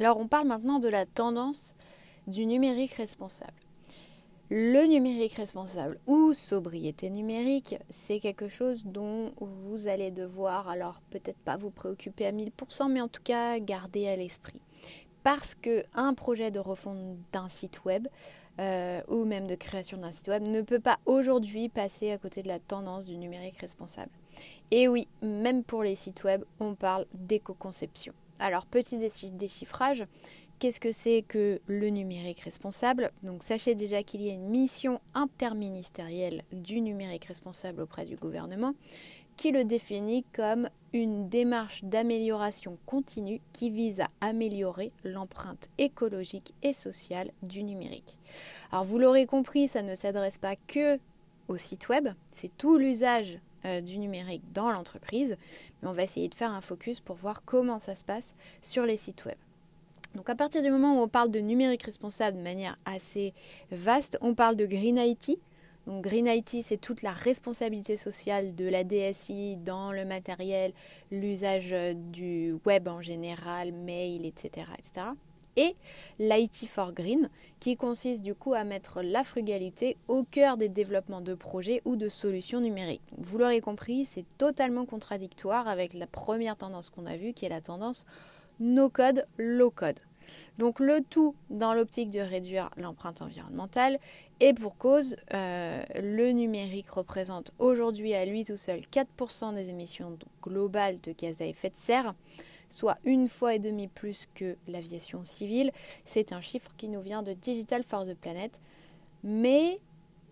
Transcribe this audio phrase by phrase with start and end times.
[0.00, 1.74] Alors on parle maintenant de la tendance
[2.26, 3.52] du numérique responsable.
[4.48, 11.38] Le numérique responsable ou sobriété numérique, c'est quelque chose dont vous allez devoir, alors peut-être
[11.40, 14.62] pas vous préoccuper à 1000%, mais en tout cas garder à l'esprit.
[15.22, 18.08] Parce qu'un projet de refonte d'un site web
[18.58, 22.42] euh, ou même de création d'un site web ne peut pas aujourd'hui passer à côté
[22.42, 24.10] de la tendance du numérique responsable.
[24.70, 28.14] Et oui, même pour les sites web, on parle d'éco-conception.
[28.40, 30.06] Alors, petit déchiffrage,
[30.60, 33.12] Qu'est-ce que c'est que le numérique responsable?
[33.22, 38.74] Donc sachez déjà qu'il y a une mission interministérielle du numérique responsable auprès du gouvernement
[39.38, 46.74] qui le définit comme une démarche d'amélioration continue qui vise à améliorer l'empreinte écologique et
[46.74, 48.18] sociale du numérique.
[48.70, 50.98] Alors vous l'aurez compris, ça ne s'adresse pas que
[51.48, 55.36] au site web, c'est tout l'usage euh, du numérique dans l'entreprise,
[55.82, 58.86] mais on va essayer de faire un focus pour voir comment ça se passe sur
[58.86, 59.36] les sites web.
[60.14, 63.32] Donc à partir du moment où on parle de numérique responsable de manière assez
[63.70, 65.38] vaste, on parle de Green IT.
[65.86, 70.72] Donc Green IT, c'est toute la responsabilité sociale de la DSI dans le matériel,
[71.10, 74.66] l'usage du web en général, mail, etc.
[74.78, 75.06] etc.
[75.60, 75.76] Et
[76.18, 81.20] l'IT for Green, qui consiste du coup à mettre la frugalité au cœur des développements
[81.20, 83.02] de projets ou de solutions numériques.
[83.18, 87.50] Vous l'aurez compris, c'est totalement contradictoire avec la première tendance qu'on a vue, qui est
[87.50, 88.06] la tendance
[88.58, 90.00] no code, low code.
[90.58, 93.98] Donc le tout dans l'optique de réduire l'empreinte environnementale
[94.40, 100.18] et pour cause, euh, le numérique représente aujourd'hui à lui tout seul 4% des émissions
[100.42, 102.14] globales de gaz à effet de serre,
[102.70, 105.72] soit une fois et demie plus que l'aviation civile.
[106.06, 108.60] C'est un chiffre qui nous vient de Digital for the Planet.
[109.22, 109.78] Mais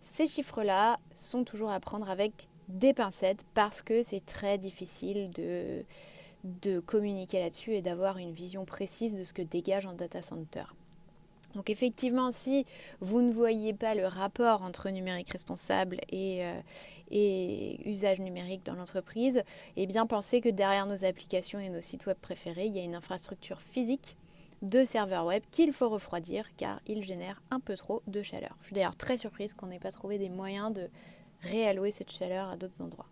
[0.00, 5.84] ces chiffres-là sont toujours à prendre avec des pincettes parce que c'est très difficile de,
[6.44, 10.64] de communiquer là-dessus et d'avoir une vision précise de ce que dégage un data center.
[11.54, 12.64] Donc effectivement, si
[13.00, 16.60] vous ne voyez pas le rapport entre numérique responsable et, euh,
[17.10, 19.42] et usage numérique dans l'entreprise,
[19.76, 22.84] eh bien pensez que derrière nos applications et nos sites web préférés, il y a
[22.84, 24.16] une infrastructure physique
[24.62, 28.56] de serveurs web qu'il faut refroidir car ils génèrent un peu trop de chaleur.
[28.60, 30.88] Je suis d'ailleurs très surprise qu'on n'ait pas trouvé des moyens de
[31.42, 33.06] réallouer cette chaleur à d'autres endroits.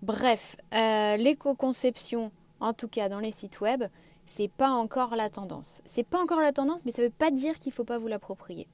[0.00, 2.32] Bref, euh, l'éco-conception
[2.62, 3.84] en tout cas dans les sites web,
[4.24, 5.82] c'est pas encore la tendance.
[5.84, 7.98] C'est pas encore la tendance, mais ça ne veut pas dire qu'il ne faut pas
[7.98, 8.68] vous l'approprier.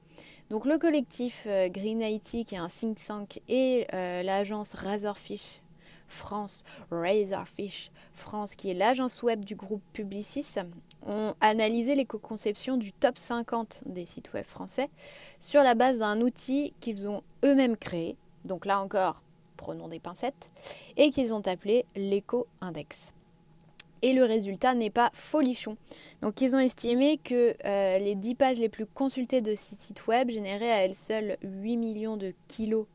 [0.49, 5.61] Donc le collectif euh, Green IT, qui est un think tank, et euh, l'agence Razorfish
[6.07, 10.55] France, Razorfish France, qui est l'agence web du groupe Publicis,
[11.05, 14.89] ont analysé l'éco-conception du top 50 des sites web français
[15.39, 18.17] sur la base d'un outil qu'ils ont eux-mêmes créé.
[18.45, 19.23] Donc là encore,
[19.57, 20.49] prenons des pincettes,
[20.95, 23.13] et qu'ils ont appelé l'éco-index
[24.01, 25.77] et le résultat n'est pas folichon.
[26.21, 30.07] Donc ils ont estimé que euh, les 10 pages les plus consultées de ces sites
[30.07, 32.85] web généraient à elles seules 8 millions de kilos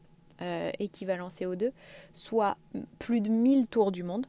[0.43, 1.71] euh, équivalent CO2,
[2.13, 2.57] soit
[2.99, 4.27] plus de 1000 tours du monde,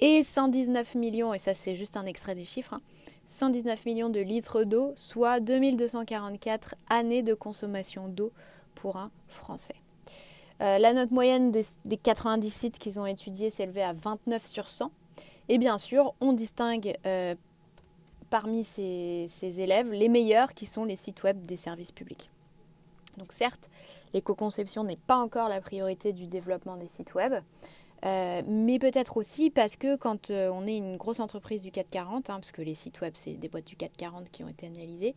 [0.00, 2.80] et 119 millions, et ça c'est juste un extrait des chiffres,
[3.26, 8.32] 119 hein, millions de litres d'eau, soit 2244 années de consommation d'eau
[8.74, 9.74] pour un Français.
[10.62, 14.68] Euh, la note moyenne des, des 90 sites qu'ils ont étudiés s'élevait à 29 sur
[14.68, 14.90] 100,
[15.48, 17.34] et bien sûr, on distingue euh,
[18.30, 22.30] parmi ces, élèves les meilleurs qui sont les sites web des services publics.
[23.18, 23.68] Donc certes,
[24.12, 27.34] l'éco-conception n'est pas encore la priorité du développement des sites web,
[28.04, 32.28] euh, mais peut-être aussi parce que quand euh, on est une grosse entreprise du 440,
[32.28, 35.14] hein, parce que les sites web c'est des boîtes du 440 qui ont été analysées,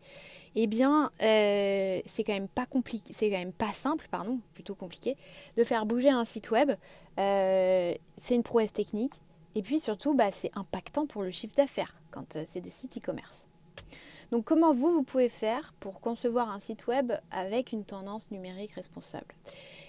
[0.56, 5.18] eh bien c'est quand même pas compliqué, c'est quand même pas simple, pardon, plutôt compliqué,
[5.56, 6.72] de faire bouger un site web.
[7.18, 9.22] c'est une prouesse technique,
[9.56, 12.98] et puis surtout, bah, c'est impactant pour le chiffre d'affaires quand euh, c'est des sites
[12.98, 13.48] e-commerce.
[14.32, 18.74] Donc comment vous, vous pouvez faire pour concevoir un site web avec une tendance numérique
[18.74, 19.36] responsable?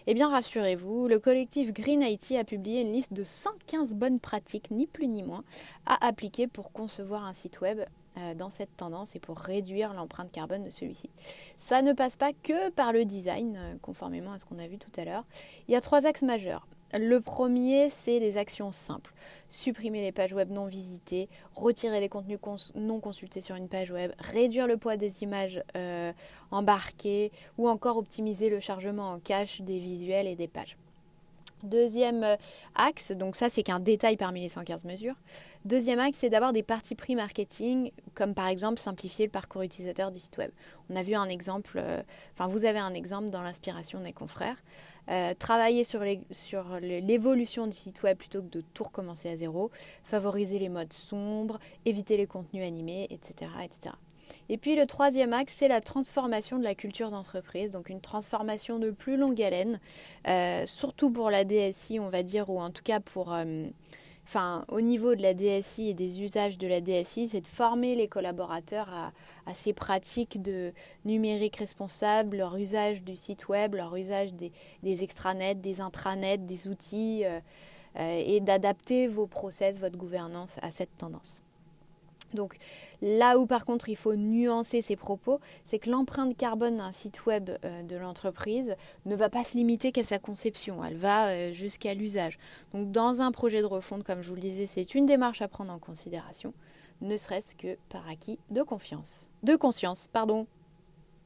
[0.06, 4.70] Eh bien rassurez-vous, le collectif Green IT a publié une liste de 115 bonnes pratiques,
[4.70, 5.44] ni plus ni moins,
[5.86, 7.80] à appliquer pour concevoir un site web
[8.34, 11.10] dans cette tendance et pour réduire l'empreinte carbone de celui-ci.
[11.56, 14.78] Ça ne passe pas que par le design, euh, conformément à ce qu'on a vu
[14.78, 15.24] tout à l'heure.
[15.66, 16.66] Il y a trois axes majeurs.
[16.94, 19.12] Le premier, c'est des actions simples.
[19.50, 22.38] Supprimer les pages web non visitées, retirer les contenus
[22.74, 26.12] non consultés sur une page web, réduire le poids des images euh,
[26.50, 30.78] embarquées ou encore optimiser le chargement en cache des visuels et des pages.
[31.62, 32.36] Deuxième euh,
[32.74, 35.14] axe, donc ça c'est qu'un détail parmi les 115 mesures.
[35.64, 40.10] Deuxième axe, c'est d'avoir des parties pris marketing, comme par exemple simplifier le parcours utilisateur
[40.12, 40.50] du site web.
[40.88, 42.02] On a vu un exemple, euh,
[42.34, 44.56] enfin vous avez un exemple dans l'inspiration des confrères.
[45.10, 46.00] Euh, travailler sur
[46.80, 49.70] l'évolution du site web plutôt que de tout recommencer à zéro,
[50.04, 53.50] favoriser les modes sombres, éviter les contenus animés, etc.
[53.64, 53.94] etc.
[54.48, 58.78] Et puis le troisième axe, c'est la transformation de la culture d'entreprise, donc une transformation
[58.78, 59.80] de plus longue haleine,
[60.26, 63.32] euh, surtout pour la DSI, on va dire, ou en tout cas pour...
[63.32, 63.66] Euh,
[64.68, 68.08] au niveau de la DSI et des usages de la DSI, c'est de former les
[68.08, 68.90] collaborateurs
[69.46, 70.74] à, ces pratiques de
[71.06, 74.52] numérique responsable, leur usage du site web, leur usage des,
[75.02, 77.40] extranets, des intranets, des outils, euh,
[77.96, 81.42] et d'adapter vos process, votre gouvernance à cette tendance.
[82.34, 82.56] Donc
[83.00, 87.26] là où par contre il faut nuancer ses propos, c'est que l'empreinte carbone d'un site
[87.26, 88.74] web euh, de l'entreprise
[89.06, 92.38] ne va pas se limiter qu'à sa conception, elle va euh, jusqu'à l'usage.
[92.74, 95.48] Donc dans un projet de refonte, comme je vous le disais, c'est une démarche à
[95.48, 96.52] prendre en considération,
[97.00, 99.30] ne serait-ce que par acquis de confiance.
[99.42, 100.46] De conscience, pardon.